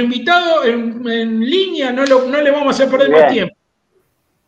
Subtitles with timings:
[0.00, 3.54] Nuestro invitado en, línea, no, no, le vamos a hacer perder más tiempo.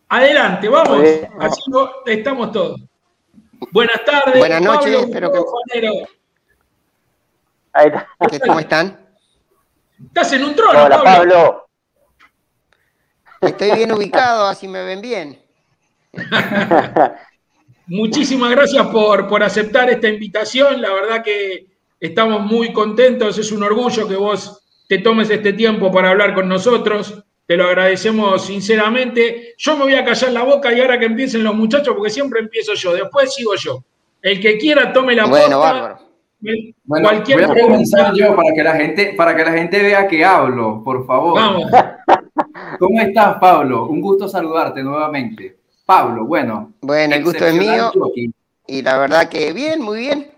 [0.09, 1.03] Adelante, vamos.
[1.41, 1.63] Así
[2.07, 2.81] estamos todos.
[3.71, 4.39] Buenas tardes.
[4.39, 6.09] Buenas noches, espero que.
[7.75, 8.09] Ahí está.
[8.47, 8.99] ¿Cómo están?
[10.07, 11.69] Estás en un trono, Hola, Pablo.
[13.41, 15.43] Estoy bien ubicado, así me ven bien.
[17.87, 20.81] Muchísimas gracias por, por aceptar esta invitación.
[20.81, 21.67] La verdad que
[22.01, 23.39] estamos muy contentos.
[23.39, 24.62] Es un orgullo que vos
[24.93, 27.25] te tomes este tiempo para hablar con nosotros.
[27.47, 29.55] Te lo agradecemos sinceramente.
[29.57, 32.41] Yo me voy a callar la boca y ahora que empiecen los muchachos, porque siempre
[32.41, 33.83] empiezo yo, después sigo yo.
[34.21, 35.99] El que quiera tome la bueno, Bárbaro.
[36.85, 40.23] Bueno, voy a comenzar yo para que la gente, para que la gente vea que
[40.23, 41.37] hablo, por favor.
[41.37, 41.71] Vamos.
[42.79, 43.87] ¿Cómo estás, Pablo?
[43.87, 45.57] Un gusto saludarte nuevamente.
[45.87, 46.75] Pablo, bueno.
[46.83, 47.91] Bueno, el gusto es mío.
[48.67, 50.32] Y la verdad que bien, muy bien.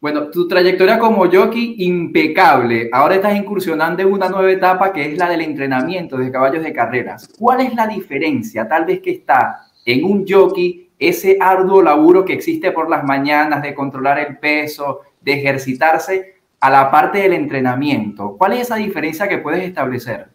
[0.00, 2.88] Bueno, tu trayectoria como jockey impecable.
[2.92, 6.72] Ahora estás incursionando en una nueva etapa que es la del entrenamiento de caballos de
[6.72, 7.28] carreras.
[7.36, 8.68] ¿Cuál es la diferencia?
[8.68, 13.60] Tal vez que está en un jockey ese arduo laburo que existe por las mañanas
[13.60, 18.36] de controlar el peso, de ejercitarse, a la parte del entrenamiento.
[18.36, 20.28] ¿Cuál es esa diferencia que puedes establecer?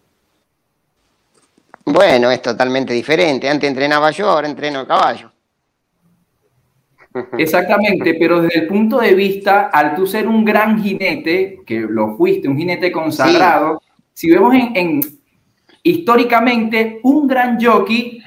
[1.85, 3.49] Bueno, es totalmente diferente.
[3.49, 5.32] Antes entrenaba yo, ahora entreno a caballo.
[7.37, 12.15] Exactamente, pero desde el punto de vista, al tú ser un gran jinete, que lo
[12.15, 13.81] fuiste, un jinete consagrado,
[14.13, 15.01] si vemos en,
[15.83, 18.21] históricamente un gran jockey,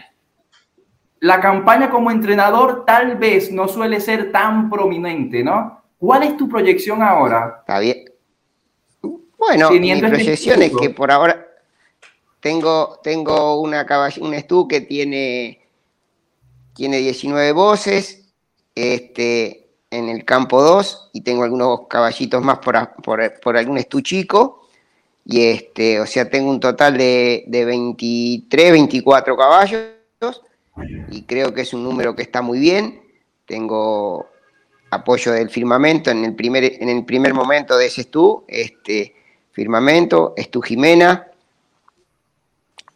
[1.21, 5.83] la campaña como entrenador tal vez no suele ser tan prominente, ¿no?
[5.99, 7.57] ¿Cuál es tu proyección ahora?
[7.61, 8.05] Está bien.
[9.39, 11.47] Bueno, mi este proyección es que por ahora
[12.41, 13.87] tengo, tengo una
[14.21, 15.61] un estú que tiene,
[16.75, 18.26] tiene 19 voces,
[18.77, 22.77] este, en el campo 2 y tengo algunos caballitos más por,
[23.43, 24.69] por, algún estuchico.
[25.25, 29.97] Y este, o sea, tengo un total de, de 23, 24 caballos
[31.11, 33.03] y creo que es un número que está muy bien.
[33.47, 34.29] Tengo
[34.91, 39.15] apoyo del firmamento en el primer, en el primer momento de ese estú, este,
[39.53, 41.29] firmamento, estú Jimena,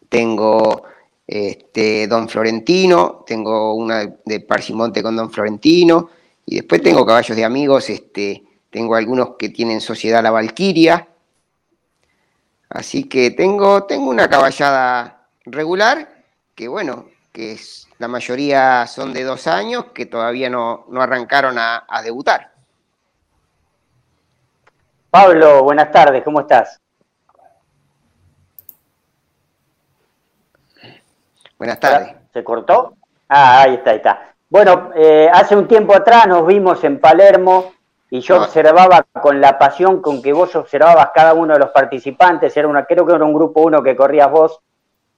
[0.09, 0.85] tengo
[1.33, 6.11] este, Don Florentino, tengo una de Parsimonte con Don Florentino,
[6.45, 11.07] y después tengo caballos de amigos, este, tengo algunos que tienen Sociedad La Valquiria,
[12.69, 16.25] así que tengo, tengo una caballada regular,
[16.57, 17.57] que bueno, que
[18.01, 22.55] la mayoría son de dos años, que todavía no, arrancaron a, a debutar.
[25.11, 26.81] Pablo, buenas tardes, ¿cómo estás?
[31.61, 32.15] Buenas tardes.
[32.33, 32.95] ¿Se cortó?
[33.29, 34.33] Ah, ahí está, ahí está.
[34.49, 37.75] Bueno, eh, hace un tiempo atrás nos vimos en Palermo
[38.09, 38.45] y yo ah.
[38.45, 42.87] observaba con la pasión con que vos observabas cada uno de los participantes, era una,
[42.87, 44.59] creo que era un grupo uno que corrías vos,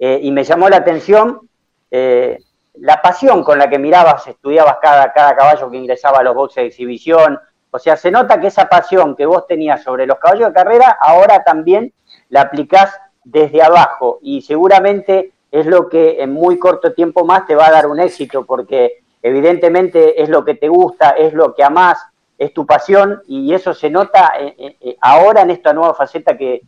[0.01, 1.49] eh, y me llamó la atención
[1.93, 2.41] eh,
[2.75, 6.65] la pasión con la que mirabas, estudiabas cada, cada caballo que ingresaba a los boxes
[6.65, 7.39] de exhibición.
[7.71, 10.99] O sea, se nota que esa pasión que vos tenías sobre los caballos de carrera,
[11.01, 11.93] ahora también
[12.31, 17.55] la aplicás desde abajo y seguramente es lo que en muy corto tiempo más te
[17.55, 21.63] va a dar un éxito, porque evidentemente es lo que te gusta, es lo que
[21.63, 21.99] amás,
[22.39, 26.37] es tu pasión, y eso se nota eh, eh, eh, ahora en esta nueva faceta
[26.37, 26.63] que,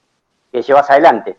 [0.52, 1.36] llevas adelante.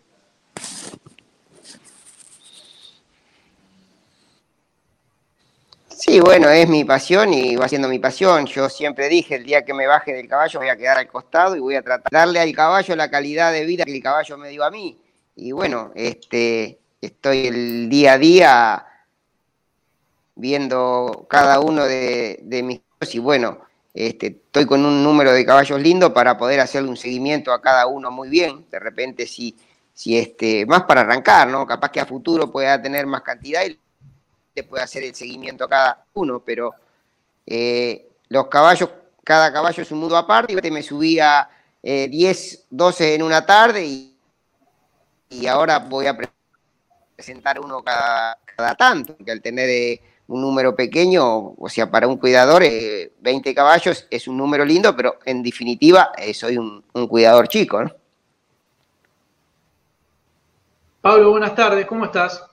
[5.88, 8.44] Sí, bueno, es mi pasión y va siendo mi pasión.
[8.44, 11.56] Yo siempre dije, el día que me baje del caballo voy a quedar al costado
[11.56, 14.36] y voy a tratar de darle al caballo la calidad de vida que el caballo
[14.36, 15.00] me dio a mí.
[15.34, 18.86] Y bueno, este, estoy el día a día
[20.34, 22.80] viendo cada uno de, mis
[23.12, 23.58] y bueno,
[23.94, 27.86] este, estoy con un número de caballos lindo para poder hacerle un seguimiento a cada
[27.86, 28.66] uno muy bien.
[28.70, 29.56] De repente, si,
[29.94, 31.66] si este, más para arrancar, ¿no?
[31.66, 33.78] Capaz que a futuro pueda tener más cantidad y
[34.54, 36.74] le pueda hacer el seguimiento a cada uno, pero
[37.46, 38.90] eh, los caballos,
[39.22, 40.52] cada caballo es un mundo aparte.
[40.52, 41.48] Y me subía
[41.82, 46.16] 10, 12 en una tarde y, ahora voy a
[47.16, 48.38] presentar uno cada,
[48.76, 53.54] tanto, que al tener eh, un número pequeño, o sea, para un cuidador, 20 eh,
[53.54, 57.90] caballos es un número lindo, pero en definitiva eh, soy un, cuidador chico, ¿no?
[61.00, 62.44] Pablo, buenas tardes, ¿cómo estás?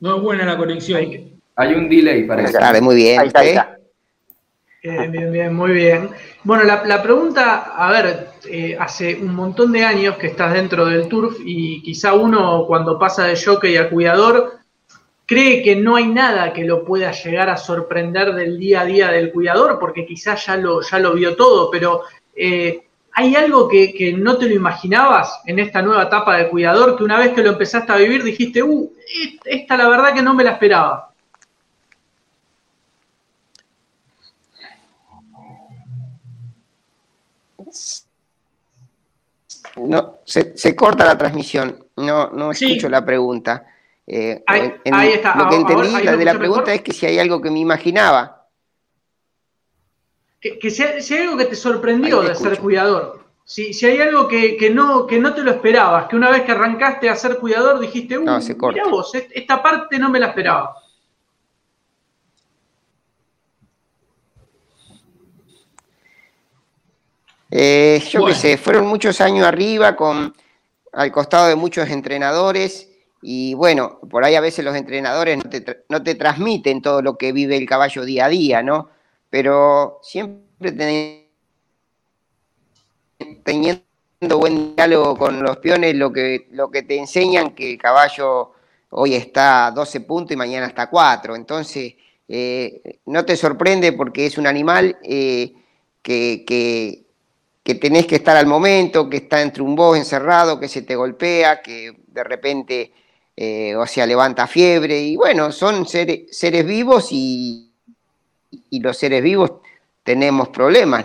[0.00, 0.98] No es buena la conexión.
[1.54, 2.80] Hay, un delay, parece.
[2.80, 3.20] muy bien.
[3.20, 3.78] Ahí está,
[4.82, 6.10] Bien, bien, bien, muy bien.
[6.42, 11.06] Bueno, la, pregunta, a ver, eh, hace un montón de años que estás dentro del
[11.06, 14.58] turf y quizá uno cuando pasa de jockey a cuidador,
[15.24, 19.12] cree que no hay nada que lo pueda llegar a sorprender del día a día
[19.12, 22.02] del cuidador, porque quizás ya lo, ya lo vio todo, pero
[22.34, 22.82] eh,
[23.12, 27.18] ¿hay algo que, no te lo imaginabas en esta nueva etapa de cuidador, que una
[27.18, 28.92] vez que lo empezaste a vivir dijiste, uh,
[29.44, 31.11] esta la verdad que no me la esperaba?
[39.76, 43.66] No, se, corta la transmisión, no, no escucho la pregunta.
[44.06, 44.72] Eh, ahí,
[45.12, 45.36] está.
[45.36, 48.48] Lo que entendí de la pregunta es que si hay algo que me imaginaba.
[50.40, 53.22] Que, si, hay, algo que te sorprendió de ser cuidador.
[53.44, 56.52] Si, si hay algo que, no, que no te lo esperabas, que una vez que
[56.52, 60.81] arrancaste a ser cuidador dijiste, mira vos, esta parte no me la esperaba.
[67.54, 70.34] Eh, yo qué sé, fueron muchos años arriba con
[70.90, 72.88] al costado de muchos entrenadores
[73.20, 77.58] y bueno, por ahí a veces los entrenadores no te, transmiten todo lo que vive
[77.58, 78.88] el caballo día a día, ¿no?
[79.28, 80.72] Pero siempre
[83.44, 83.82] teniendo
[84.38, 88.52] buen diálogo con los peones, lo que, lo que te enseñan que el caballo
[88.88, 91.36] hoy está a 12 puntos y mañana está a 4.
[91.36, 91.96] Entonces,
[92.28, 95.52] eh, no te sorprende porque es un animal eh,
[96.02, 97.11] que, que
[97.62, 101.62] tenés que estar al momento, que está entre un vos encerrado, que se te golpea,
[101.62, 102.92] que de repente,
[103.36, 105.00] eh, o sea, levanta fiebre.
[105.00, 107.70] Y bueno, son seres, vivos y,
[108.72, 109.52] los seres vivos
[110.02, 111.04] tenemos problemas.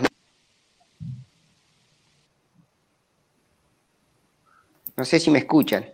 [4.96, 5.04] ¿no?
[5.04, 5.86] sé si me escuchan.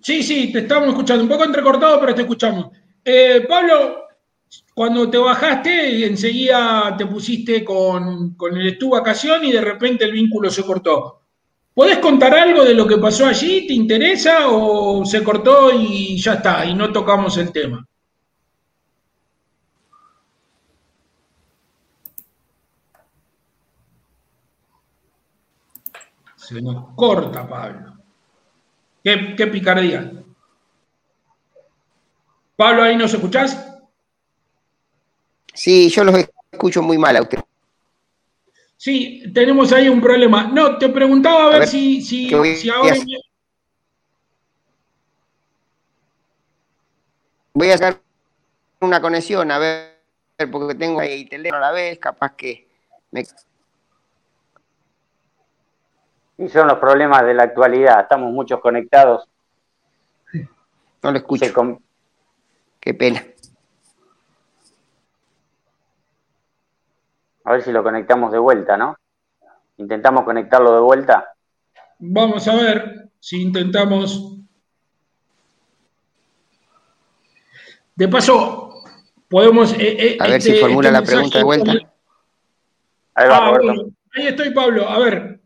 [0.00, 1.22] Sí, sí, te estamos escuchando.
[1.22, 2.70] Un poco entrecortado, pero te escuchamos.
[3.04, 4.01] Eh, Pablo,
[4.74, 10.50] cuando te bajaste, enseguida te pusiste con, el estuvo vacación y de repente el vínculo
[10.50, 11.20] se cortó.
[11.74, 13.66] ¿Podés contar algo de lo que pasó allí?
[13.66, 17.86] ¿Te interesa o se cortó y ya está, y no tocamos el tema?
[26.36, 27.94] Se nos corta, Pablo.
[29.02, 30.12] Qué, qué picardía.
[32.56, 33.71] Pablo, ¿ahí nos escuchás?
[35.62, 36.16] Sí, yo los
[36.50, 37.38] escucho muy mal a usted.
[38.76, 40.48] Sí, tenemos ahí un problema.
[40.48, 42.96] No, te preguntaba a ver, si, si, si ahora...
[47.54, 48.00] Voy a hacer
[48.80, 50.00] una conexión, a ver,
[50.50, 52.66] porque tengo ahí teléfono a la vez, capaz que
[53.12, 53.24] me...
[56.38, 59.28] Y son los problemas de la actualidad, estamos muchos conectados.
[61.04, 61.78] No lo escucho.
[62.80, 63.24] Qué pena.
[67.44, 68.96] A ver si lo conectamos de vuelta, ¿no?
[69.78, 71.34] Intentamos conectarlo de vuelta.
[71.98, 74.38] Vamos a ver si intentamos.
[77.94, 78.82] De paso,
[79.28, 79.72] podemos.
[79.74, 81.72] Eh, eh, a ver si este, formula este la pregunta de vuelta.
[83.14, 83.58] Ahí, va, ah,
[84.14, 84.88] ahí estoy, Pablo.
[84.88, 85.40] A ver.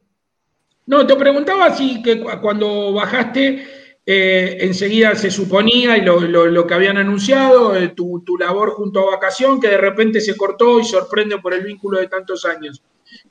[0.86, 3.75] No, te preguntaba si que cuando bajaste
[4.08, 9.60] eh, enseguida se suponía, y lo, que habían anunciado, eh, tu, labor junto a Vacación,
[9.60, 12.80] que de repente se cortó y sorprende por el vínculo de tantos años.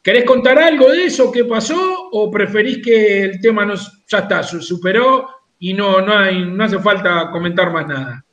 [0.03, 1.31] ¿Querés contar algo de eso?
[1.31, 2.09] ¿Qué pasó?
[2.11, 6.65] ¿O preferís que el tema nos, ya está, se superó y no, no, hay, no
[6.65, 8.25] hace falta comentar más nada?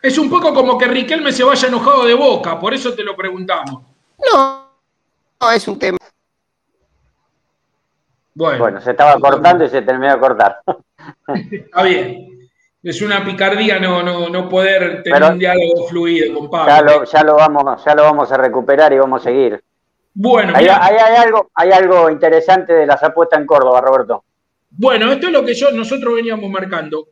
[0.00, 3.16] Es un poco como que Riquelme se vaya enojado de boca, por eso te lo
[3.16, 3.82] preguntamos.
[4.32, 4.68] No,
[5.40, 5.98] no es un tema
[8.34, 10.60] bueno, se estaba cortando y se terminó de cortar.
[11.50, 12.28] Está bien.
[12.82, 16.72] Es una picardía no, no, no poder tener un diálogo fluido con Pablo.
[16.72, 19.62] Ya lo, ya lo, vamos, ya lo vamos a recuperar y vamos a seguir.
[20.14, 24.24] Bueno, hay, algo, hay algo interesante de las apuestas en Córdoba, Roberto.
[24.70, 27.08] Bueno, esto es lo que yo, nosotros veníamos marcando.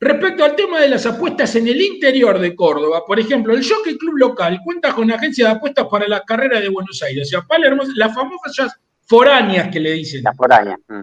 [0.00, 3.98] Respecto al tema de las apuestas en el interior de Córdoba, por ejemplo, el Jockey
[3.98, 7.26] Club local cuenta con agencia de apuestas para la carrera de Buenos Aires.
[7.26, 10.22] O sea, Palermo, las famosas foráneas que le dicen.
[10.22, 10.78] Las foráneas.
[10.86, 11.00] Mm.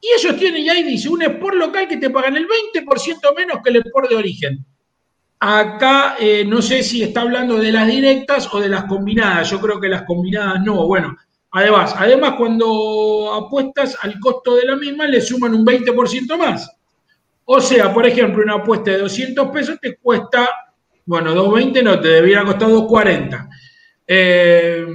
[0.00, 3.58] Y ellos tienen, y ahí dice, un sport local que te pagan el 20% menos
[3.64, 4.64] que el sport de origen.
[5.38, 9.50] Acá eh, no sé si está hablando de las directas o de las combinadas.
[9.50, 10.86] Yo creo que las combinadas no.
[10.86, 11.16] Bueno,
[11.50, 16.70] además, además cuando apuestas al costo de la misma le suman un 20% más.
[17.44, 20.48] O sea, por ejemplo, una apuesta de 200 pesos te cuesta,
[21.04, 23.48] bueno, 220 no, te debiera costar 240.
[24.08, 24.86] Eh,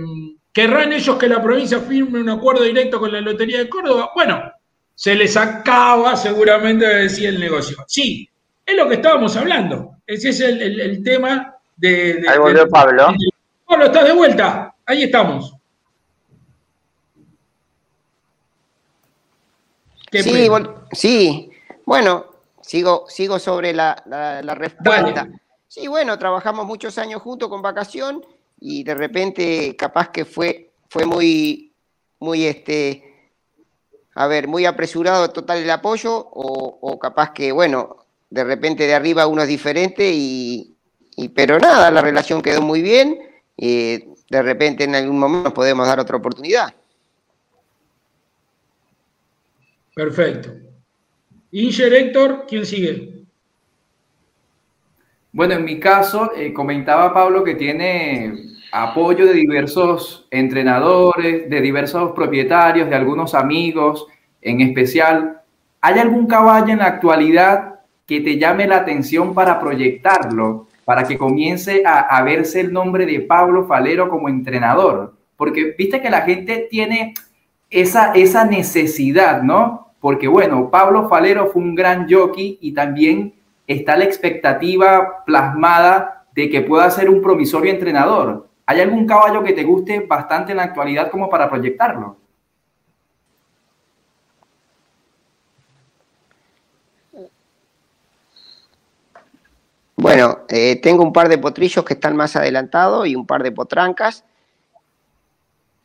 [0.53, 4.11] ¿Querrán ellos que la provincia firme un acuerdo directo con la Lotería de Córdoba?
[4.13, 4.51] Bueno,
[4.93, 7.77] se les acaba seguramente de decir el negocio.
[7.87, 8.29] Sí,
[8.65, 9.97] es lo que estábamos hablando.
[10.05, 13.13] Ese es el, tema de, Ahí volvió Pablo.
[13.65, 14.75] Pablo, estás de vuelta.
[14.85, 15.55] Ahí estamos.
[20.11, 20.49] Sí,
[20.91, 21.51] sí,
[21.85, 22.25] bueno,
[22.61, 25.29] sigo, sigo sobre la, la, respuesta.
[25.69, 28.21] Sí, bueno, trabajamos muchos años juntos con vacación
[28.61, 31.73] y de repente capaz que fue, fue muy,
[32.19, 33.03] muy este,
[34.13, 39.25] a ver, muy apresurado total el apoyo o, capaz que, bueno, de repente de arriba
[39.25, 40.77] uno es diferente y,
[41.35, 43.19] pero nada, la relación quedó muy bien.
[43.57, 46.73] Y de repente en algún momento nos podemos dar otra oportunidad.
[49.93, 50.51] Perfecto.
[51.51, 53.25] Inger, Héctor, ¿quién sigue?
[55.33, 62.11] Bueno, en mi caso, eh, comentaba Pablo que tiene apoyo de diversos entrenadores, de diversos
[62.13, 64.07] propietarios, de algunos amigos
[64.41, 65.41] en especial.
[65.81, 71.17] ¿Hay algún caballo en la actualidad que te llame la atención para proyectarlo, para que
[71.17, 75.15] comience a, verse el nombre de Pablo Falero como entrenador?
[75.35, 77.13] Porque viste que la gente tiene
[77.69, 79.93] esa, esa necesidad, ¿no?
[79.99, 83.33] Porque bueno, Pablo Falero fue un gran jockey y también
[83.67, 88.50] está la expectativa plasmada de que pueda ser un promisorio entrenador.
[88.71, 92.15] ¿Hay algún caballo que te guste bastante en la actualidad como para proyectarlo?
[99.97, 103.51] Bueno, eh, tengo un par de potrillos que están más adelantados y un par de
[103.51, 104.23] potrancas.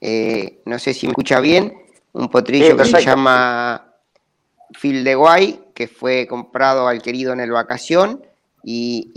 [0.01, 1.77] Eh, no sé si me escucha bien.
[2.13, 3.95] Un potrillo que se llama
[4.81, 8.25] Phil de Guay, que fue comprado al querido en el vacación.
[8.63, 9.11] Y,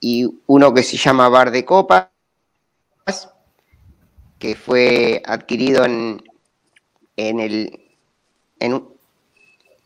[0.00, 2.10] y uno que se llama Bar de Copa,
[4.46, 6.22] que fue adquirido en,
[7.16, 7.80] en el...
[8.60, 8.84] En,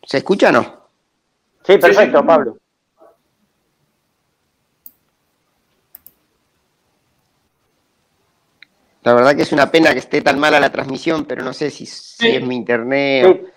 [0.04, 0.86] ¿Se escucha o no?
[1.64, 2.58] Sí, perfecto, Pablo.
[9.02, 11.70] La verdad que es una pena que esté tan mala la transmisión, pero no sé
[11.70, 13.50] si, es mi internet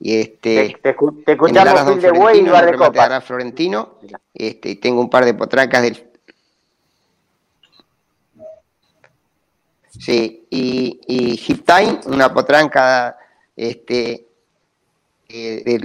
[0.00, 3.20] y este te, te, escuchamos de Buey y de Copa.
[3.20, 3.98] Florentino,
[4.34, 6.10] este, tengo un par de potracas del
[9.98, 13.16] Sí, y, y Time, una potranca
[13.56, 14.28] este,
[15.28, 15.80] eh,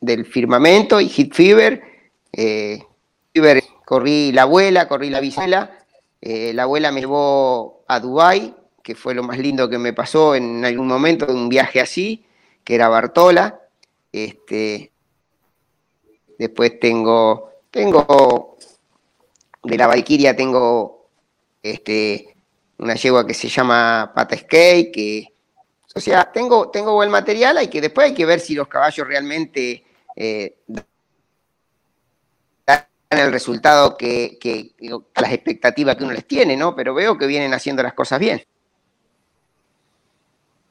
[0.00, 1.82] del, firmamento, y Hit Fever.
[2.32, 2.82] Eh,
[3.32, 5.78] Fever, corrí la abuela, corrí la bisabuela.
[6.20, 10.34] Eh, la abuela me llevó a Dubai, que fue lo más lindo que me pasó
[10.34, 12.24] en algún momento de un viaje así,
[12.64, 13.60] que era Bartola.
[14.12, 14.92] Este,
[16.38, 18.56] después tengo, tengo
[19.62, 21.06] de la Valquiria tengo
[21.62, 22.34] este,
[22.82, 25.28] una yegua que se llama Pata Skate, que,
[25.94, 29.06] o sea, tengo, tengo buen material, hay que, después hay que ver si los caballos
[29.06, 29.84] realmente
[30.16, 30.58] eh,
[32.66, 34.36] dan el resultado que,
[35.14, 36.74] las expectativas que uno les tiene, ¿no?
[36.74, 38.42] Pero veo que vienen haciendo las cosas bien.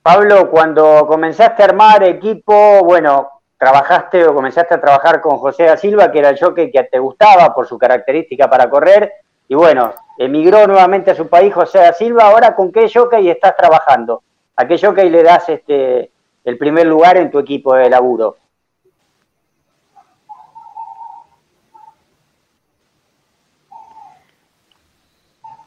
[0.02, 5.78] Pablo, cuando comenzaste a armar equipo, bueno, trabajaste o comenzaste a trabajar con José da
[5.78, 9.14] Silva, que era el jockey que te gustaba por su característica para correr,
[9.52, 13.54] y bueno, emigró nuevamente a su país José da Silva, ahora con qué jockey estás
[13.58, 14.24] trabajando,
[14.56, 16.10] a qué jockey le das este,
[16.46, 18.38] el primer lugar en tu equipo de laburo.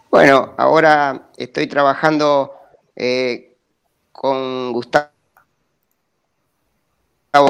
[0.09, 2.55] Bueno, ahora estoy trabajando
[2.97, 3.59] eh,
[4.13, 5.11] con Gustavo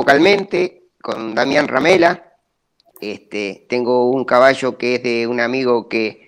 [0.05, 2.33] Calmente, con Damián Ramela.
[3.01, 6.24] Este, tengo un caballo que es de un amigo que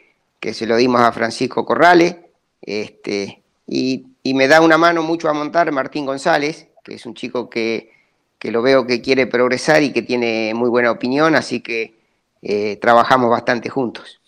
[0.46, 2.18] que se lo dimos a Francisco Corrales,
[2.62, 7.50] este, y, me da una mano mucho a montar Martín González, que es un chico
[7.50, 7.90] que,
[8.42, 11.96] lo veo que quiere progresar y que tiene muy buena opinión, así que
[12.42, 14.20] eh, trabajamos bastante juntos.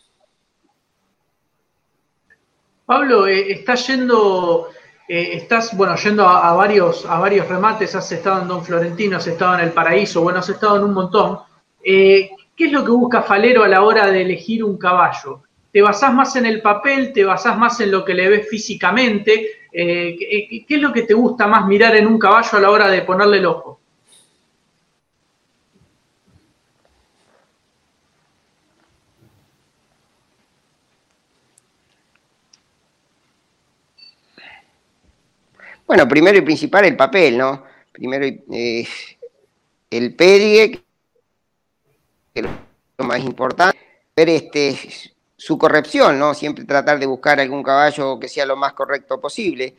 [2.84, 4.70] Pablo, eh, estás yendo,
[5.08, 9.26] eh, estás bueno yendo a, varios, a varios remates, has estado en Don Florentino, has
[9.28, 11.38] estado en El Paraíso, bueno, has estado en un montón.
[11.80, 15.44] ¿Qué es lo que busca Falero a la hora de elegir un caballo?
[15.72, 19.68] Te basás más en el papel, te basás más en lo que le ves físicamente.
[19.72, 22.88] Eh, ¿Qué es lo que te gusta más mirar en un caballo a la hora
[22.88, 23.78] de ponerle el ojo?
[35.88, 37.64] Bueno, primero y principal el papel, ¿no?
[37.92, 38.87] Primero eh,
[39.90, 42.46] el pedie, que es
[42.98, 43.78] lo más importante.
[44.14, 44.76] Ver este,
[45.38, 46.35] su corrección, ¿no?
[46.35, 49.76] Siempre tratar de buscar algún caballo que sea lo más correcto posible.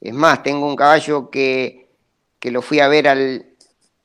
[0.00, 1.86] Es más, tengo un caballo que,
[2.42, 3.46] lo fui a ver al,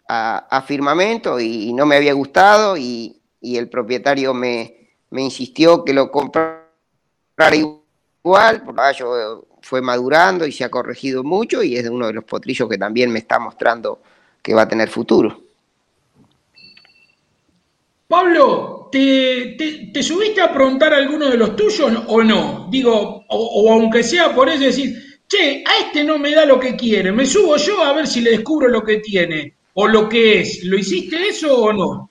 [0.08, 6.70] a, firmamento y, no me había gustado y, el propietario me, insistió que lo comprara
[7.54, 12.24] igual, el caballo fue madurando y se ha corregido mucho y es uno de los
[12.26, 14.02] potrillos que también me está mostrando
[14.44, 15.51] que va a tener futuro.
[18.12, 19.56] Pablo, ¿te,
[19.94, 22.68] te, subiste a preguntar a alguno de los tuyos o no?
[22.70, 26.76] Digo, o, aunque sea por eso decir, che, a este no me da lo que
[26.76, 30.42] quiere, me subo yo a ver si le descubro lo que tiene o lo que
[30.42, 30.62] es.
[30.66, 32.10] ¿Lo hiciste eso o no?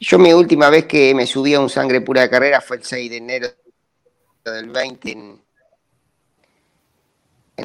[0.00, 2.84] Yo mi última vez que me subí a un sangre pura de carrera fue el
[2.84, 3.48] 6 de enero
[4.46, 5.42] del 20 en,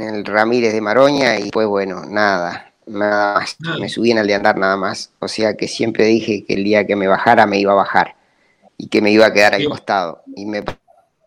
[0.04, 3.58] el Ramírez de Maroña y pues bueno, nada, nada más.
[3.80, 5.12] Me subí en el de andar nada más.
[5.20, 8.16] O sea que siempre dije que el día que me bajara me iba a bajar
[8.78, 10.24] y que me iba a quedar al costado.
[10.36, 10.64] Y me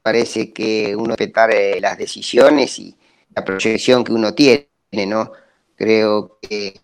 [0.02, 2.94] parece que uno respetar eh, las decisiones y
[3.34, 4.66] la proyección que uno tiene,
[5.06, 5.32] ¿no?
[5.76, 6.80] Creo que,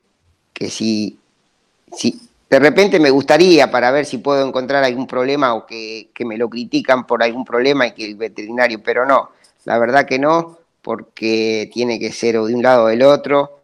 [0.52, 1.18] que si,
[1.92, 2.20] si
[2.54, 6.48] de repente me gustaría para ver si puedo encontrar algún problema o que, me lo
[6.48, 9.30] critican por algún problema y que el veterinario, pero no,
[9.64, 13.62] la verdad que no, porque tiene que ser o de un lado o del otro.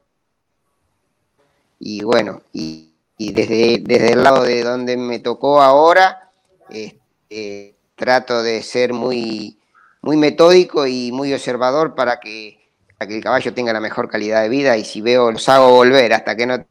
[1.79, 6.31] Y bueno, y, desde, desde el lado de donde me tocó ahora,
[6.71, 9.59] este, trato de ser muy,
[10.00, 12.59] muy metódico y muy observador para que,
[12.97, 15.71] para que el caballo tenga la mejor calidad de vida y si veo los hago
[15.71, 16.65] volver hasta que no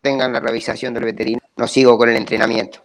[0.00, 2.82] tengan la revisación del veterinario, no sigo con el entrenamiento.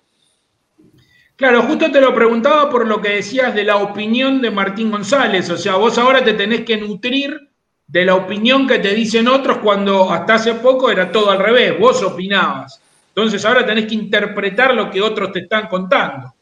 [1.36, 5.50] Claro, justo te lo preguntaba por lo que decías de la opinión de Martín González.
[5.50, 7.50] O sea, vos ahora te tenés que nutrir
[7.88, 11.78] de la opinión que te dicen otros cuando hasta hace poco era todo al revés,
[11.78, 12.82] vos opinabas.
[13.10, 16.34] Entonces ahora tenés que interpretar lo que otros te están contando.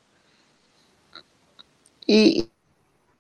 [2.06, 2.48] Y,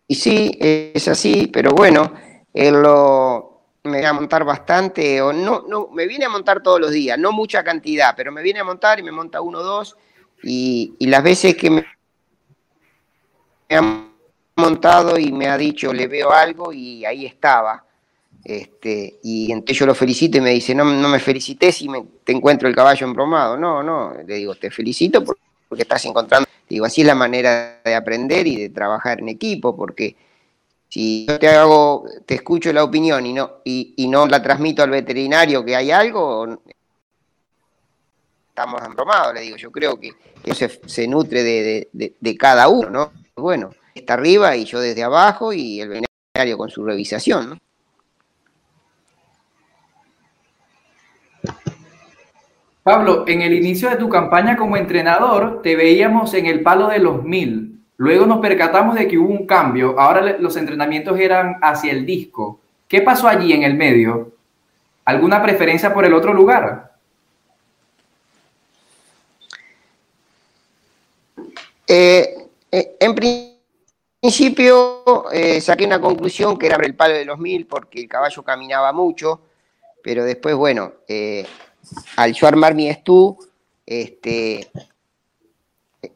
[0.08, 2.13] y sí, es así, pero bueno,
[2.53, 6.80] él lo, me viene a montar bastante, o no, no, me viene a montar todos
[6.80, 9.64] los días, no mucha cantidad, pero me viene a montar y me monta uno o
[9.64, 9.98] dos,
[10.44, 11.86] y, las veces que me,
[13.70, 14.06] ha
[14.56, 17.86] montado y me ha dicho, le veo algo, y ahí estaba.
[18.44, 22.03] Este, y entonces yo lo felicito y me dice, no, no me felicites si me,
[22.24, 23.58] te encuentro el caballo embromado.
[23.58, 26.48] No, no, le digo, te felicito porque estás encontrando.
[26.68, 30.16] Digo, así es la manera de aprender y de trabajar en equipo, porque
[30.90, 34.92] si yo te hago, te escucho la opinión y no, y, no la transmito al
[34.92, 36.60] veterinario que hay algo,
[38.53, 39.57] estamos embromados, le digo.
[39.57, 40.13] Yo creo que
[40.85, 43.11] se, nutre de, cada uno, ¿no?
[43.35, 47.57] Bueno, está arriba y yo desde abajo y el veterinario con su revisación, ¿no?
[52.83, 57.00] Pablo, en el inicio de tu campaña como entrenador, te veíamos en el palo de
[57.00, 57.79] los mil.
[57.98, 60.00] Luego nos percatamos de que hubo un cambio.
[60.00, 62.59] Ahora los entrenamientos eran hacia el disco.
[62.87, 64.33] ¿Qué pasó allí en el medio?
[65.05, 66.93] ¿Alguna preferencia por el otro lugar?
[71.96, 73.14] Eh, eh, en
[74.20, 78.42] principio eh, saqué una conclusión que era el palo de los mil porque el caballo
[78.42, 79.42] caminaba mucho,
[80.03, 80.92] pero después, bueno,
[82.16, 83.38] al yo armar mi estú,
[83.86, 84.72] este,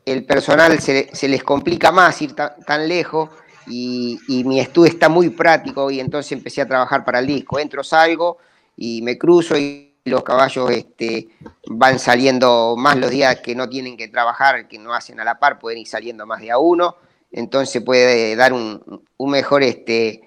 [0.03, 3.29] el personal se, les complica más ir tan, lejos
[3.67, 7.59] y, mi estudio está muy práctico y entonces empecé a trabajar para el disco.
[7.59, 8.39] Entro, salgo
[8.75, 11.29] y me cruzo y los caballos este,
[11.67, 15.39] van saliendo más los días que no tienen que trabajar, que no hacen a la
[15.39, 16.95] par, pueden ir saliendo más de a uno,
[17.31, 18.81] entonces puede dar un,
[19.19, 20.21] mejor, este,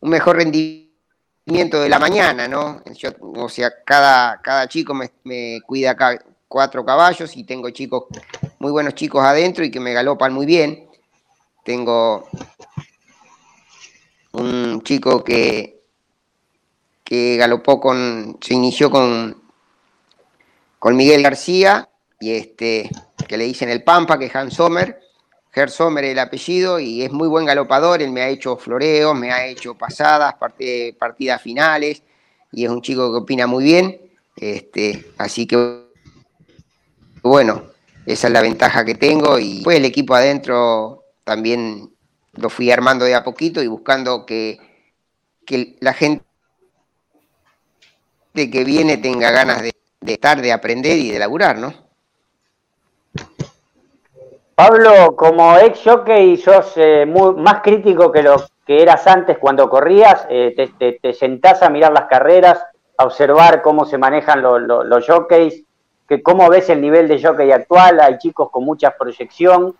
[0.00, 2.82] un mejor rendimiento de la mañana, ¿no?
[3.36, 5.96] o sea, cada, cada chico me, cuida
[6.48, 8.04] cuatro caballos y tengo chicos,
[8.58, 10.88] muy buenos chicos adentro y que me galopan muy bien.
[11.64, 12.28] Tengo
[14.32, 15.71] un chico que,
[17.12, 19.36] que galopó con, se inició con,
[20.78, 22.88] con Miguel García y este,
[23.28, 24.98] que le dicen el Pampa, que es Hans Sommer.
[25.52, 29.30] Ger Sommer el apellido y es muy buen galopador, él me ha hecho floreos, me
[29.30, 30.36] ha hecho pasadas,
[30.98, 32.02] partidas finales
[32.50, 34.00] y es un chico que opina muy bien.
[34.34, 35.82] Este, así que
[37.20, 37.64] bueno,
[38.06, 41.90] esa es la ventaja que tengo y pues el equipo adentro también
[42.32, 44.58] lo fui armando de a poquito y buscando que,
[45.80, 46.24] la gente
[48.34, 49.72] que viene tenga ganas de,
[50.06, 51.74] estar, de aprender y de laburar, ¿no?
[54.54, 60.26] Pablo, como ex jockey sos eh, más crítico que lo que eras antes cuando corrías,
[60.28, 60.54] eh,
[61.00, 62.64] te, sentás a mirar las carreras,
[62.96, 65.64] a observar cómo se manejan los jockeys,
[66.22, 69.74] cómo ves el nivel de jockey actual, hay chicos con mucha proyección.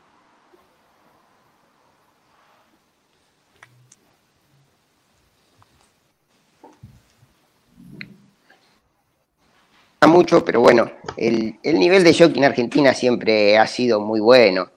[10.07, 14.71] Mucho, pero bueno, el, nivel de jockey en Argentina siempre ha sido muy bueno.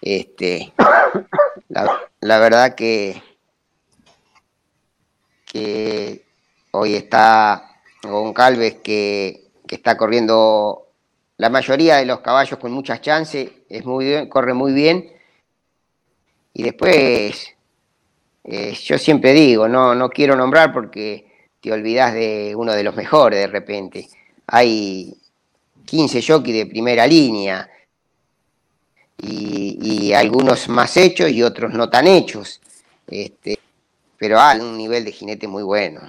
[0.00, 0.72] Este,
[1.68, 3.22] la, verdad que
[5.46, 6.24] que
[6.72, 10.88] hoy está Goncalves, que, que está corriendo
[11.38, 15.10] la mayoría de los caballos con muchas chances, es muy bien, corre muy bien.
[16.52, 17.54] Y después,
[18.44, 21.28] eh, yo siempre digo, no, no quiero nombrar porque
[21.60, 24.08] te olvidas de uno de los mejores de repente.
[24.48, 25.14] Hay
[25.84, 27.68] 15 jockeys de primera línea
[29.18, 32.60] y, algunos más hechos y otros no tan hechos.
[33.06, 33.58] Este,
[34.18, 36.00] pero hay un nivel de jinete muy bueno.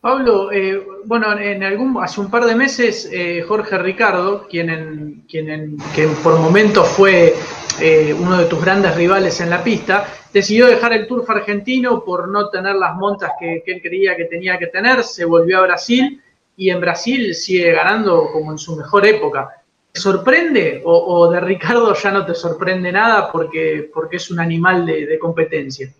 [0.00, 5.76] Pablo, eh, bueno, en algún, hace un par de meses eh, Jorge Ricardo, quien, quien
[6.22, 7.34] por momentos fue
[7.82, 12.28] eh, uno de tus grandes rivales en la pista, decidió dejar el Turf argentino por
[12.28, 16.22] no tener las montas que, él creía que tenía que tener, se volvió a Brasil
[16.56, 19.50] y en Brasil sigue ganando como en su mejor época.
[19.92, 24.86] ¿Te sorprende o, de Ricardo ya no te sorprende nada porque, porque es un animal
[24.86, 25.92] de competencia?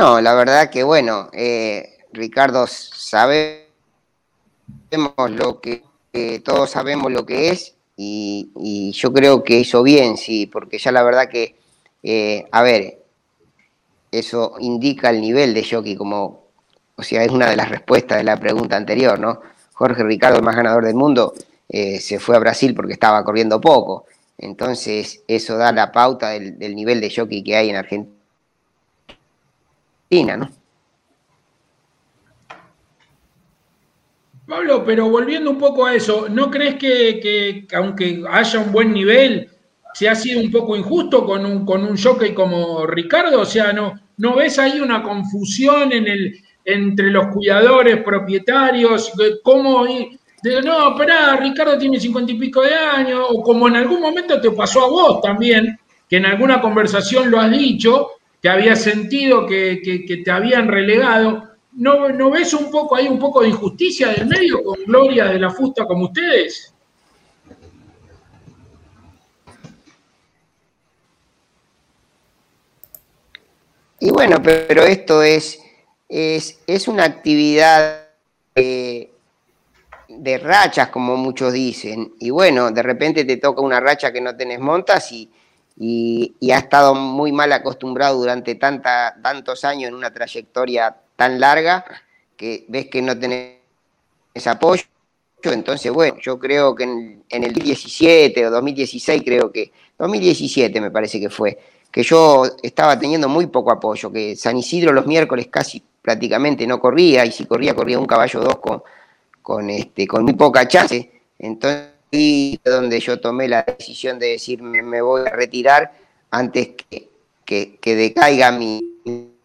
[0.00, 3.66] No, la verdad que bueno, eh, Ricardo, sabemos
[5.28, 5.82] lo que,
[6.42, 11.02] todos sabemos lo que es y, yo creo que hizo bien, sí, porque ya la
[11.02, 11.54] verdad que,
[12.02, 13.02] eh, a ver,
[14.10, 16.44] eso indica el nivel de jockey como,
[16.96, 19.42] o sea, es una de las respuestas de la pregunta anterior, ¿no?
[19.74, 21.34] Jorge Ricardo, el más ganador del mundo,
[21.68, 24.06] eh, se fue a Brasil porque estaba corriendo poco.
[24.38, 28.19] Entonces, eso da la pauta del, del nivel de jockey que hay en Argentina
[30.10, 30.50] ¿no?
[34.46, 39.48] Pablo, pero volviendo un poco a eso, ¿no crees que, aunque haya un buen nivel,
[39.94, 43.42] se ha sido un poco injusto con un, con un jockey como Ricardo?
[43.42, 49.12] O sea, ¿no, ¿no ves ahí una confusión en el, entre los cuidadores, propietarios?
[49.44, 49.86] ¿Cómo
[50.42, 54.40] de, no, espera, Ricardo tiene cincuenta y pico de años, o como en algún momento
[54.40, 59.46] te pasó a vos también, que en alguna conversación lo has dicho, que había sentido
[59.46, 61.50] que, te habían relegado.
[61.72, 65.38] ¿No, ¿No, ves un poco ahí un poco de injusticia del medio con Gloria de
[65.38, 66.74] la Fusta como ustedes?
[74.02, 75.60] Y bueno, pero esto es,
[76.08, 78.08] es, una actividad
[78.54, 79.12] de,
[80.08, 82.14] de rachas, como muchos dicen.
[82.18, 85.30] Y bueno, de repente te toca una racha que no tenés montas y,
[85.76, 91.84] y, ha estado muy mal acostumbrado durante tanta, tantos años en una trayectoria tan larga
[92.36, 93.56] que ves que no tenés
[94.46, 94.84] apoyo.
[95.42, 101.18] Entonces, bueno, yo creo que en, el 2017 o 2016, creo que, 2017 me parece
[101.18, 101.58] que fue,
[101.90, 106.80] que yo estaba teniendo muy poco apoyo, que San Isidro los miércoles casi prácticamente no
[106.80, 108.82] corría, y si corría, corría un caballo dos con,
[109.42, 111.10] con, este, con muy poca chance.
[111.38, 115.92] Entonces, y donde yo tomé la decisión de decir me, voy a retirar
[116.30, 117.08] antes que,
[117.80, 118.80] que, decaiga mi,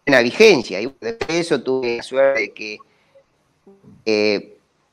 [0.06, 0.82] buena vigencia.
[0.82, 2.78] Y de eso tuve la suerte de que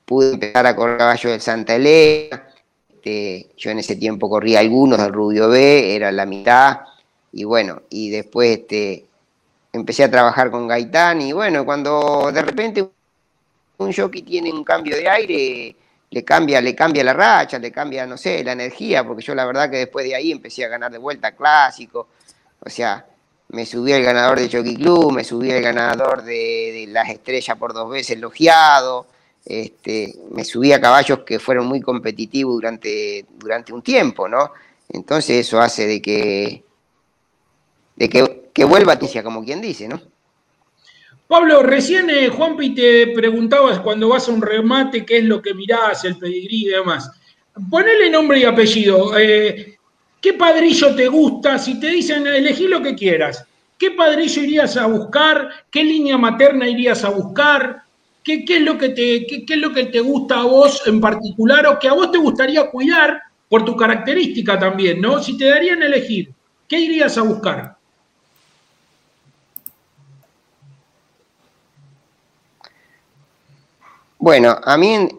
[0.05, 2.49] pude empezar a correr caballo del Santa Elena.
[2.89, 6.81] Este, yo en ese tiempo corría algunos del Rubio B, era la mitad.
[7.33, 9.07] Y bueno, y después este,
[9.73, 11.21] empecé a trabajar con Gaitán.
[11.23, 12.89] Y bueno, cuando de repente
[13.79, 15.77] un jockey tiene un cambio de aire,
[16.13, 19.47] le cambia, le cambia la racha, le cambia, no sé, la energía, porque yo la
[19.47, 22.09] verdad que después de ahí empecé a ganar de vuelta clásico,
[22.61, 23.07] o sea,
[23.49, 27.73] me subí al ganador de Jockey Club, me subí al ganador de, las estrellas por
[27.73, 29.07] dos veces elogiado,
[29.47, 34.53] este, me subí a caballos que fueron muy competitivos durante, durante un tiempo, ¿no?
[34.91, 36.63] Entonces eso hace de que,
[37.97, 40.12] de que, que vuelva a como quien dice, ¿no?
[41.33, 45.55] Pablo, recién eh, Juanpi te preguntabas cuando vas a un remate qué es lo que
[45.55, 47.11] mirás, el pedigrí y demás.
[47.71, 49.19] Ponele nombre y apellido.
[49.19, 49.79] Eh,
[50.21, 51.59] ¿Qué padrillo te gusta?
[51.59, 53.47] Si te dicen elegí lo que quieras,
[53.79, 55.49] ¿qué padrillo irías a buscar?
[55.71, 57.81] ¿Qué línea materna irías a buscar?
[58.23, 61.67] ¿Qué, es lo que te, qué, es lo que te gusta a vos en particular
[61.67, 65.23] o que a vos te gustaría cuidar por tu característica también, ¿no?
[65.23, 66.29] Si te darían a elegir,
[66.69, 67.82] ¿qué irías a buscar?
[74.23, 75.11] Bueno, a mí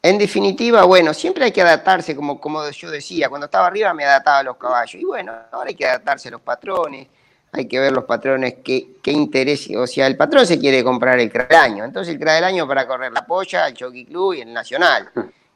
[0.00, 4.04] en, definitiva, bueno, siempre hay que adaptarse, como, como yo decía, cuando estaba arriba me
[4.04, 4.94] adaptaba a los caballos.
[4.94, 7.08] Y bueno, ahora hay que adaptarse a los patrones,
[7.50, 11.18] hay que ver los patrones qué, qué interés, o sea, el patrón se quiere comprar
[11.18, 14.04] el CRA del año, entonces el CRA del año para correr la polla, el Jockey
[14.04, 15.10] Club y el Nacional.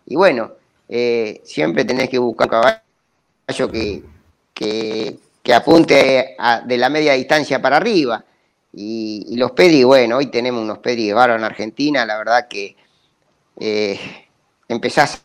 [0.05, 0.51] Y bueno,
[0.89, 4.03] eh, siempre tenés que buscar un caballo que,
[4.53, 8.25] que, apunte de la media distancia para arriba.
[8.75, 12.77] Y, los pedis, bueno, hoy tenemos unos pedis de varo en Argentina, la verdad que
[13.61, 14.01] eh,
[14.69, 15.23] empezás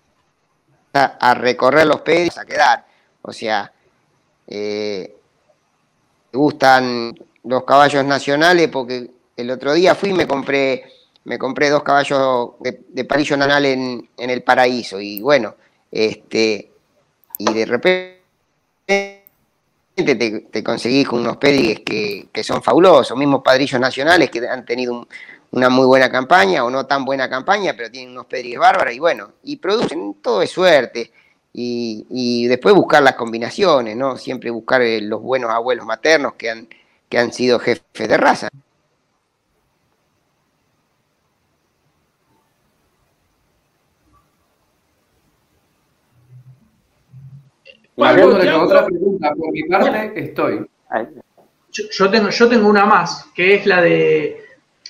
[0.93, 2.85] a, recorrer los pedis, a quedar.
[3.21, 3.71] O sea,
[4.47, 5.15] eh,
[6.33, 10.85] gustan los caballos nacionales porque el otro día fui y me compré,
[11.23, 14.99] me compré dos caballos de, de palillo nacional en, en, el paraíso.
[14.99, 15.55] Y bueno,
[15.91, 16.71] este,
[17.37, 19.26] y de repente
[20.03, 24.93] te, conseguís con unos pédigues que, que, son fabulosos, mismos padrillos nacionales que han tenido
[24.93, 25.07] un,
[25.51, 28.99] una muy buena campaña o no tan buena campaña, pero tienen unos pédigues bárbaros y
[28.99, 31.11] bueno, y producen, todo es suerte.
[31.53, 34.17] Y, y, después buscar las combinaciones, ¿no?
[34.17, 36.67] Siempre buscar eh, los buenos abuelos maternos que han,
[37.09, 38.49] que han sido jefes de raza.
[47.97, 48.27] Bueno,
[48.61, 50.65] otra pregunta, por mi parte estoy.
[51.71, 54.45] Yo, yo, tengo, yo tengo una más, que es la de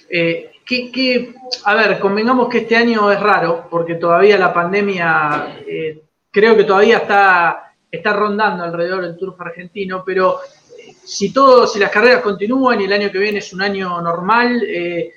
[0.10, 5.60] eh, que, que, a ver, convengamos que este año es raro, porque todavía la pandemia
[5.66, 10.40] eh, creo que todavía está, está rondando alrededor del turf argentino, pero
[10.78, 14.02] eh, si todo, si las carreras continúan y el año que viene es un año
[14.02, 15.14] normal, eh,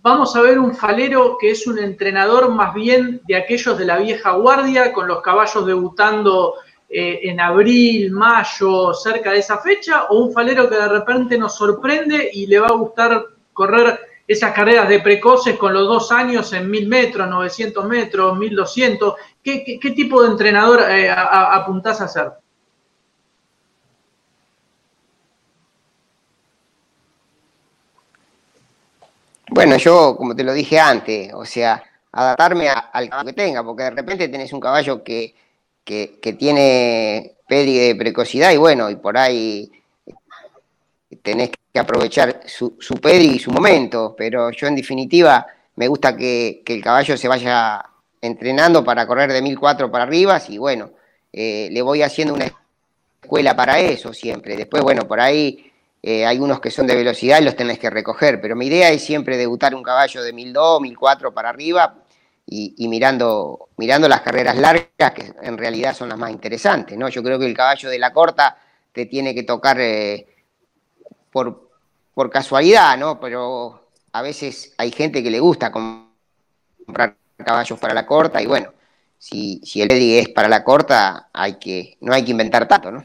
[0.00, 3.98] vamos a ver un falero que es un entrenador más bien de aquellos de la
[3.98, 6.54] vieja guardia, con los caballos debutando
[6.94, 11.56] eh, en abril, mayo, cerca de esa fecha, o un falero que de repente nos
[11.56, 13.24] sorprende y le va a gustar
[13.54, 19.14] correr esas carreras de precoces con los dos años en 1000 metros, 900 metros, 1200.
[19.42, 22.32] ¿Qué, qué, tipo de entrenador eh, a, apuntás a ser?
[29.48, 33.84] Bueno, yo, como te lo dije antes, o sea, adaptarme al caballo que tenga, porque
[33.84, 35.34] de repente tenés un caballo que,
[35.84, 39.70] que, tiene pedigree de precocidad y bueno, y por ahí
[41.22, 46.16] tenés que aprovechar su, su pedi y su momento, pero yo en definitiva me gusta
[46.16, 47.84] que, que, el caballo se vaya
[48.20, 50.92] entrenando para correr de 1004 para arriba y bueno,
[51.32, 52.46] eh, le voy haciendo una
[53.22, 54.56] escuela para eso siempre.
[54.56, 57.90] Después, bueno, por ahí eh, hay unos que son de velocidad y los tenés que
[57.90, 62.01] recoger, pero mi idea es siempre debutar un caballo de 1002, 1004 para arriba
[62.46, 67.08] y, mirando, mirando las carreras largas, que en realidad son las más interesantes, ¿no?
[67.08, 68.56] Yo creo que el caballo de la corta
[68.92, 70.26] te tiene que tocar eh,
[71.30, 71.70] por,
[72.14, 73.18] por casualidad, ¿no?
[73.18, 78.72] Pero a veces hay gente que le gusta comprar caballos para la corta y bueno,
[79.18, 82.90] si, si el Eddie es para la corta, hay que, no hay que inventar tanto,
[82.90, 83.04] ¿no?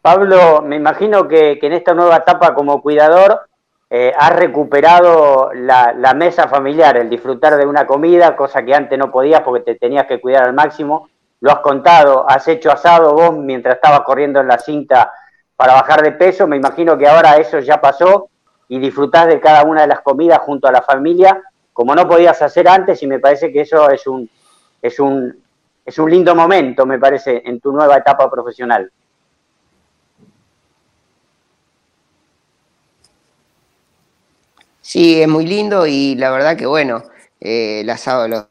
[0.00, 3.48] Pablo, me imagino que, que en esta nueva etapa como cuidador
[3.94, 8.98] eh, has recuperado la, la, mesa familiar, el disfrutar de una comida, cosa que antes
[8.98, 11.10] no podías porque te tenías que cuidar al máximo.
[11.40, 15.12] Lo has contado, has hecho asado vos mientras estabas corriendo en la cinta
[15.54, 16.46] para bajar de peso.
[16.46, 18.30] Me imagino que ahora eso ya pasó
[18.66, 21.42] y disfrutás de cada una de las comidas junto a la familia,
[21.74, 24.26] como no podías hacer antes, y me parece que eso es un,
[24.80, 25.36] es un,
[25.84, 28.90] es un lindo momento, me parece, en tu nueva etapa profesional.
[34.82, 37.04] Sí, es muy lindo y la verdad que bueno,
[37.40, 38.46] eh, el asado los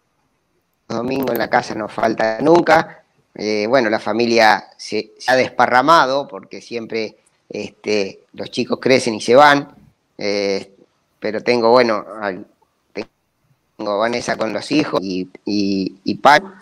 [0.87, 3.03] domingos en la casa no falta nunca.
[3.35, 7.17] Eh, bueno, la familia se, se, ha desparramado porque siempre
[7.49, 9.75] este, los chicos crecen y se van,
[10.17, 10.73] eh,
[11.19, 12.45] pero tengo, bueno, al,
[12.93, 16.55] tengo Vanessa con los hijos y, y, y Pan.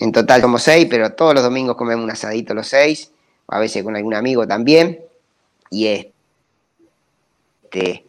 [0.00, 3.10] En total somos seis, pero todos los domingos comemos un asadito los seis,
[3.48, 5.00] a veces con algún amigo también.
[5.70, 8.04] Y este,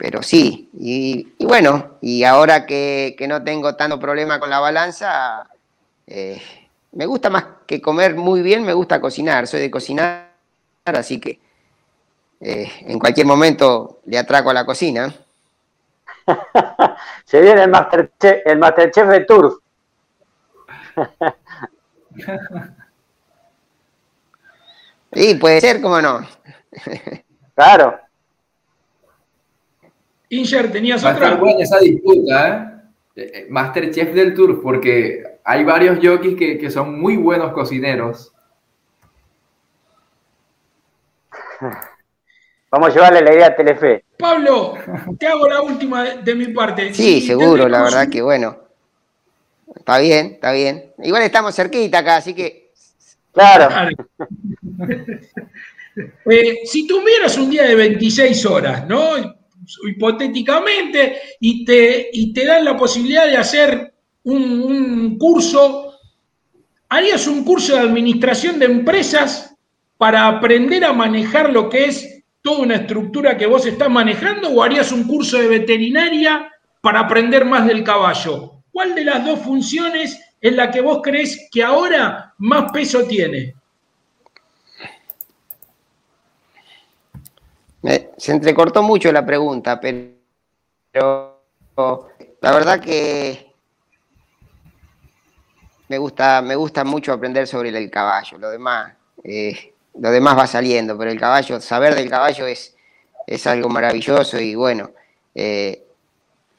[0.00, 4.58] pero sí, y, y, bueno, y ahora que, que, no tengo tanto problema con la
[4.58, 5.46] balanza,
[6.06, 6.40] eh,
[6.92, 10.32] me gusta más que comer muy bien, me gusta cocinar, soy de cocinar,
[10.86, 11.38] así que
[12.40, 15.14] eh, en cualquier momento le atraco a la cocina.
[17.26, 19.54] Se viene el Masterchef, el Masterchef de Turf.
[25.12, 26.26] sí, puede ser, cómo no.
[27.54, 28.00] claro.
[30.30, 32.82] Incher, tenías Va a estar buena esa disputa,
[33.16, 33.46] ¿eh?
[33.50, 38.32] Masterchef del Tour, porque hay varios jockeys que, que, son muy buenos cocineros.
[42.70, 44.04] Vamos a llevarle la idea a Telefe.
[44.16, 44.74] Pablo,
[45.18, 46.94] te hago la última de, de mi parte.
[46.94, 48.56] Sí, seguro, la verdad que bueno.
[49.74, 50.92] Está bien, está bien.
[51.02, 52.70] Igual estamos cerquita acá, así que.
[53.32, 53.68] Claro.
[53.68, 53.96] claro.
[56.30, 59.39] eh, si tuvieras un día de 26 horas, ¿no?
[59.86, 63.92] Hipotéticamente, y te, y te dan la posibilidad de hacer
[64.24, 65.94] un, curso,
[66.88, 69.54] harías un curso de administración de empresas
[69.96, 74.62] para aprender a manejar lo que es toda una estructura que vos estás manejando, o
[74.62, 78.60] harías un curso de veterinaria para aprender más del caballo.
[78.72, 83.54] ¿cuál de las dos funciones es la que vos crees que ahora más peso tiene?
[88.16, 91.40] Se entrecortó mucho la pregunta, pero
[92.40, 93.50] la verdad que
[95.88, 98.38] me gusta, me gusta mucho aprender sobre el caballo.
[98.38, 98.92] Lo demás,
[99.24, 102.76] eh, lo demás va saliendo, pero el caballo, saber del caballo es,
[103.26, 104.90] es algo maravilloso y bueno,
[105.34, 105.84] eh,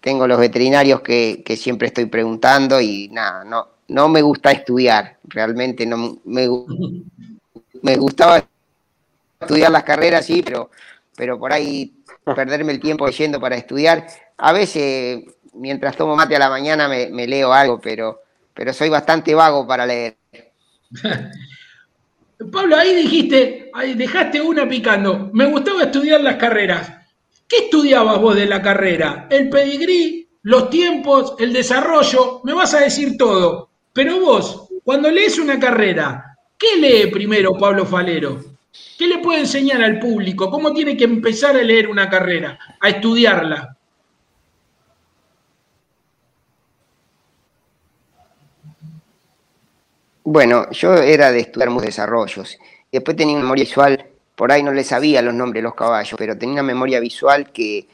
[0.02, 5.86] tengo los veterinarios que, siempre estoy preguntando y nada, no, no me gusta estudiar, realmente
[5.86, 6.50] no me,
[7.82, 8.44] me gustaba
[9.40, 10.72] estudiar las carreras, sí, pero,
[11.22, 11.94] pero por ahí
[12.36, 14.08] perderme el tiempo leyendo para estudiar.
[14.38, 18.22] A veces, mientras tomo mate a la mañana, me, leo algo, pero,
[18.56, 20.18] pero soy bastante vago para leer.
[22.52, 25.30] Pablo, ahí dijiste, ahí dejaste una picando.
[25.32, 26.92] Me gustaba estudiar las carreras.
[27.48, 29.28] ¿Qué estudiabas vos de la carrera?
[29.30, 33.70] El pedigrí, los tiempos, el desarrollo, me vas a decir todo.
[33.94, 38.51] Pero vos, cuando lees una carrera, ¿qué lee primero Pablo Falero?
[38.98, 40.50] ¿Qué le puede enseñar al público?
[40.50, 43.78] ¿Cómo tiene que empezar a leer una carrera, a estudiarla?
[50.24, 52.58] Bueno, yo era de estudiar muchos desarrollos.
[52.92, 56.16] Después tenía una memoria visual por ahí no le sabía los nombres de los caballos,
[56.18, 57.88] pero tenía una memoria visual que,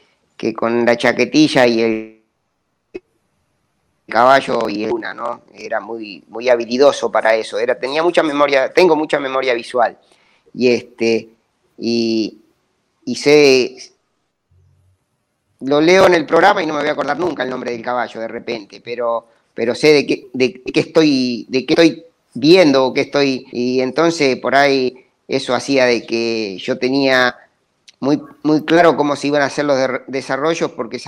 [0.56, 2.22] con la chaquetilla y el
[4.08, 5.42] caballo y una, ¿no?
[5.52, 7.58] Era muy, muy habilidoso para eso.
[7.58, 9.98] Era, tenía mucha memoria, tengo mucha memoria visual.
[10.58, 11.28] Y este,
[11.78, 12.40] y,
[13.14, 13.76] sé,
[15.60, 17.80] lo leo en el programa y no me voy a acordar nunca el nombre del
[17.80, 22.86] caballo de repente, pero, pero sé de qué, de qué estoy, de qué estoy viendo
[22.86, 27.36] o qué estoy, y entonces por ahí eso hacía de que yo tenía
[28.00, 30.98] muy, muy claro cómo se iban a hacer los desarrollos porque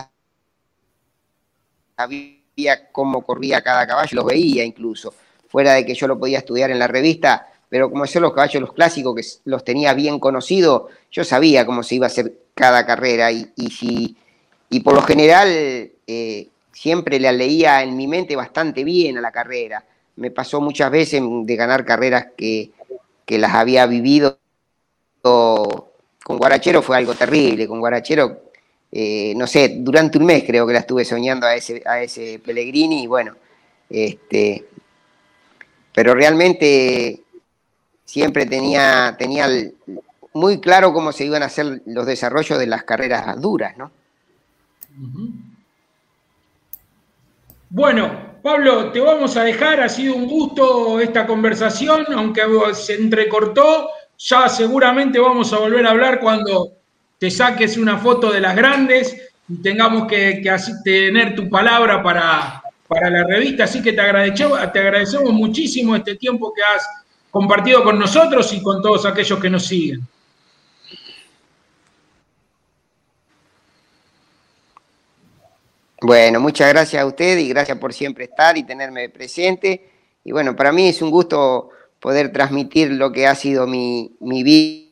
[1.97, 5.13] sabía cómo corría cada caballo, los veía incluso,
[5.49, 8.61] fuera de que yo lo podía estudiar en la revista, pero como son los caballos
[8.61, 12.85] los clásicos que los tenía bien conocidos, yo sabía cómo se iba a hacer cada
[12.85, 14.17] carrera y, y,
[14.69, 19.31] y por lo general eh, siempre la leía en mi mente bastante bien a la
[19.31, 19.85] carrera.
[20.17, 22.73] Me pasó muchas veces de ganar carreras que,
[23.25, 24.39] que las había vivido
[25.23, 27.69] con Guarachero fue algo terrible.
[27.69, 28.51] Con Guarachero,
[28.91, 32.41] eh, no sé, durante un mes creo que la estuve soñando a ese, a ese
[32.45, 33.37] Pellegrini y bueno,
[33.89, 34.67] este,
[35.93, 37.21] pero realmente
[38.11, 39.47] siempre tenía, tenía
[40.33, 43.93] muy claro cómo se iban a hacer los desarrollos de las carreras duras, ¿no?
[47.69, 48.11] Bueno,
[48.43, 52.43] Pablo, te vamos a dejar, ha sido un gusto esta conversación, aunque
[52.75, 56.73] se entrecortó, ya seguramente vamos a volver a hablar cuando
[57.17, 59.17] te saques una foto de las grandes
[59.49, 60.43] y tengamos que,
[60.83, 66.17] tener tu palabra para, para, la revista, así que te agradecemos, te agradecemos muchísimo este
[66.17, 67.00] tiempo que has
[67.31, 70.07] compartido con nosotros y con todos aquellos que nos siguen.
[76.03, 79.91] Bueno, muchas gracias a usted y gracias por siempre estar y tenerme presente.
[80.25, 84.89] Y bueno, para mí es un gusto poder transmitir lo que ha sido mi, vida,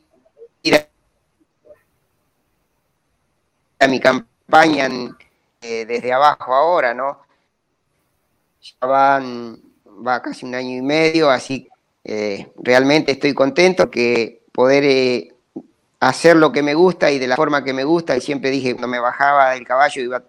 [3.89, 4.87] mi campaña
[5.61, 7.21] eh, desde abajo ahora, ¿no?
[8.61, 9.59] Ya van,
[10.07, 11.67] va casi un año y medio, así
[12.11, 15.31] eh, realmente estoy contento que poder eh,
[15.99, 18.17] hacer lo que me gusta y de la forma que me gusta.
[18.17, 20.23] Y siempre dije, cuando me bajaba del caballo iba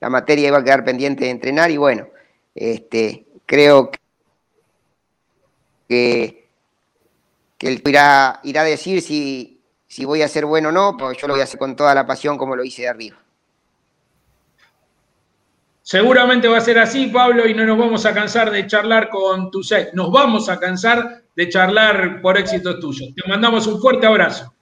[0.00, 2.08] la materia iba a quedar pendiente de entrenar y bueno,
[2.54, 3.90] este, creo
[5.86, 6.48] que,
[7.58, 11.18] que él irá, irá a decir si, si voy a ser bueno o no, pues
[11.18, 13.18] yo lo voy a hacer con toda la pasión como lo hice de arriba.
[15.90, 19.50] Seguramente va a ser así, Pablo, y no nos vamos a cansar de charlar con
[19.50, 19.60] tu.
[19.92, 23.12] Nos vamos a cansar de charlar por éxitos tuyos.
[23.16, 24.54] Te mandamos un fuerte abrazo.